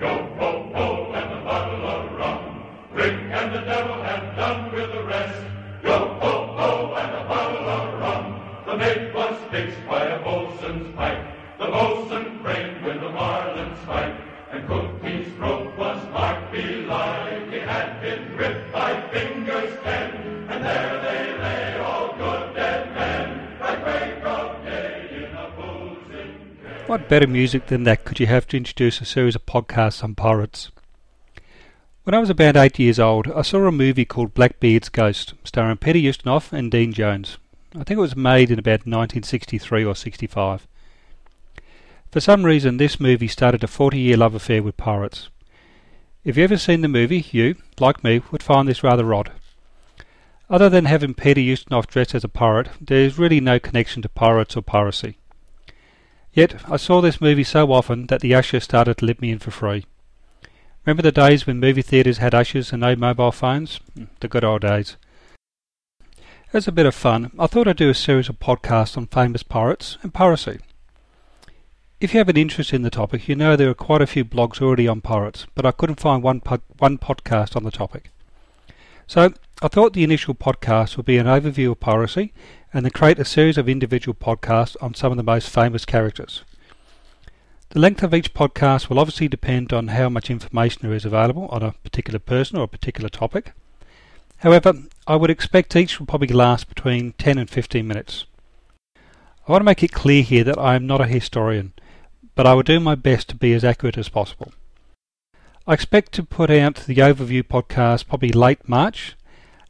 Yo 0.00 0.06
ho 0.38 0.70
ho 0.74 1.12
and 1.12 1.32
a 1.32 1.44
bottle 1.44 1.84
of 1.84 2.12
rum. 2.12 2.62
Drink 2.94 3.20
and 3.32 3.52
the 3.52 3.62
devil 3.62 4.00
have 4.04 4.36
done 4.36 4.72
with 4.72 4.92
the 4.92 5.02
rest. 5.02 5.42
Yo 5.82 5.98
ho 6.20 6.54
ho 6.56 6.94
and 6.94 7.16
a 7.16 7.24
bottle 7.28 7.68
of 7.68 8.00
rum. 8.00 8.40
The 8.66 8.76
mate 8.76 9.12
was 9.12 9.36
fixed 9.50 9.84
by 9.88 10.04
a 10.04 10.22
bosun's 10.22 10.94
pipe. 10.94 11.26
The 11.58 11.66
bosun 11.66 12.38
framed 12.42 12.84
with 12.84 13.02
a 13.02 13.10
marlin 13.10 13.74
spike. 13.82 14.14
And 14.52 14.68
Cookie's 14.68 15.34
throat 15.34 15.76
was 15.76 16.00
marked 16.12 16.52
belike. 16.52 17.52
It 17.52 17.66
had 17.66 18.00
been 18.00 18.36
ripped 18.36 18.72
by 18.72 19.00
fingers. 19.10 19.87
What 26.88 27.06
better 27.06 27.26
music 27.26 27.66
than 27.66 27.84
that 27.84 28.06
could 28.06 28.18
you 28.18 28.26
have 28.28 28.46
to 28.46 28.56
introduce 28.56 29.02
a 29.02 29.04
series 29.04 29.34
of 29.36 29.44
podcasts 29.44 30.02
on 30.02 30.14
pirates? 30.14 30.70
When 32.04 32.14
I 32.14 32.18
was 32.18 32.30
about 32.30 32.56
eight 32.56 32.78
years 32.78 32.98
old, 32.98 33.30
I 33.30 33.42
saw 33.42 33.66
a 33.66 33.70
movie 33.70 34.06
called 34.06 34.32
Blackbeard's 34.32 34.88
Ghost, 34.88 35.34
starring 35.44 35.76
Peter 35.76 35.98
Ustinov 35.98 36.50
and 36.50 36.70
Dean 36.70 36.94
Jones. 36.94 37.36
I 37.74 37.84
think 37.84 37.98
it 37.98 38.00
was 38.00 38.16
made 38.16 38.50
in 38.50 38.58
about 38.58 38.86
1963 38.86 39.84
or 39.84 39.94
65. 39.94 40.66
For 42.10 42.20
some 42.20 42.46
reason, 42.46 42.78
this 42.78 42.98
movie 42.98 43.28
started 43.28 43.62
a 43.62 43.66
40 43.66 43.98
year 43.98 44.16
love 44.16 44.34
affair 44.34 44.62
with 44.62 44.78
pirates. 44.78 45.28
If 46.24 46.38
you've 46.38 46.50
ever 46.50 46.56
seen 46.56 46.80
the 46.80 46.88
movie, 46.88 47.26
you, 47.32 47.56
like 47.78 48.02
me, 48.02 48.22
would 48.30 48.42
find 48.42 48.66
this 48.66 48.82
rather 48.82 49.12
odd. 49.12 49.32
Other 50.48 50.70
than 50.70 50.86
having 50.86 51.12
Peter 51.12 51.42
Ustinov 51.42 51.86
dressed 51.86 52.14
as 52.14 52.24
a 52.24 52.28
pirate, 52.28 52.70
there 52.80 53.04
is 53.04 53.18
really 53.18 53.40
no 53.40 53.58
connection 53.58 54.00
to 54.00 54.08
pirates 54.08 54.56
or 54.56 54.62
piracy. 54.62 55.18
Yet, 56.38 56.54
I 56.70 56.76
saw 56.76 57.00
this 57.00 57.20
movie 57.20 57.42
so 57.42 57.72
often 57.72 58.06
that 58.06 58.20
the 58.20 58.32
usher 58.32 58.60
started 58.60 58.98
to 58.98 59.06
let 59.06 59.20
me 59.20 59.32
in 59.32 59.40
for 59.40 59.50
free. 59.50 59.86
Remember 60.86 61.02
the 61.02 61.10
days 61.10 61.48
when 61.48 61.58
movie 61.58 61.82
theatres 61.82 62.18
had 62.18 62.32
ushers 62.32 62.70
and 62.70 62.80
no 62.80 62.94
mobile 62.94 63.32
phones? 63.32 63.80
Mm, 63.98 64.06
the 64.20 64.28
good 64.28 64.44
old 64.44 64.60
days. 64.60 64.96
As 66.52 66.68
a 66.68 66.70
bit 66.70 66.86
of 66.86 66.94
fun, 66.94 67.32
I 67.40 67.48
thought 67.48 67.66
I'd 67.66 67.76
do 67.76 67.90
a 67.90 67.92
series 67.92 68.28
of 68.28 68.38
podcasts 68.38 68.96
on 68.96 69.08
famous 69.08 69.42
pirates 69.42 69.98
and 70.04 70.14
piracy. 70.14 70.60
If 72.00 72.14
you 72.14 72.18
have 72.18 72.28
an 72.28 72.36
interest 72.36 72.72
in 72.72 72.82
the 72.82 72.88
topic, 72.88 73.26
you 73.26 73.34
know 73.34 73.56
there 73.56 73.70
are 73.70 73.74
quite 73.74 74.02
a 74.02 74.06
few 74.06 74.24
blogs 74.24 74.62
already 74.62 74.86
on 74.86 75.00
pirates, 75.00 75.48
but 75.56 75.66
I 75.66 75.72
couldn't 75.72 75.98
find 75.98 76.22
one, 76.22 76.40
one 76.78 76.98
podcast 76.98 77.56
on 77.56 77.64
the 77.64 77.72
topic. 77.72 78.12
So, 79.08 79.32
I 79.60 79.66
thought 79.66 79.92
the 79.92 80.04
initial 80.04 80.36
podcast 80.36 80.96
would 80.96 81.06
be 81.06 81.18
an 81.18 81.26
overview 81.26 81.72
of 81.72 81.80
piracy 81.80 82.32
and 82.72 82.84
then 82.84 82.90
create 82.90 83.18
a 83.18 83.24
series 83.24 83.58
of 83.58 83.68
individual 83.68 84.14
podcasts 84.14 84.76
on 84.80 84.94
some 84.94 85.10
of 85.10 85.16
the 85.16 85.22
most 85.22 85.48
famous 85.48 85.84
characters. 85.84 86.42
The 87.70 87.80
length 87.80 88.02
of 88.02 88.14
each 88.14 88.32
podcast 88.32 88.88
will 88.88 88.98
obviously 88.98 89.28
depend 89.28 89.72
on 89.72 89.88
how 89.88 90.08
much 90.08 90.30
information 90.30 90.80
there 90.82 90.94
is 90.94 91.04
available 91.04 91.48
on 91.48 91.62
a 91.62 91.72
particular 91.84 92.18
person 92.18 92.58
or 92.58 92.64
a 92.64 92.68
particular 92.68 93.08
topic. 93.08 93.52
However, 94.38 94.72
I 95.06 95.16
would 95.16 95.30
expect 95.30 95.76
each 95.76 95.98
will 95.98 96.06
probably 96.06 96.28
last 96.28 96.68
between 96.68 97.12
10 97.18 97.38
and 97.38 97.50
15 97.50 97.86
minutes. 97.86 98.24
I 99.46 99.52
want 99.52 99.60
to 99.60 99.66
make 99.66 99.82
it 99.82 99.92
clear 99.92 100.22
here 100.22 100.44
that 100.44 100.58
I 100.58 100.76
am 100.76 100.86
not 100.86 101.00
a 101.00 101.06
historian, 101.06 101.72
but 102.34 102.46
I 102.46 102.54
will 102.54 102.62
do 102.62 102.80
my 102.80 102.94
best 102.94 103.28
to 103.28 103.36
be 103.36 103.52
as 103.52 103.64
accurate 103.64 103.98
as 103.98 104.08
possible. 104.08 104.52
I 105.66 105.74
expect 105.74 106.12
to 106.12 106.22
put 106.22 106.50
out 106.50 106.76
the 106.76 106.96
overview 106.96 107.42
podcast 107.42 108.08
probably 108.08 108.32
late 108.32 108.68
March, 108.68 109.16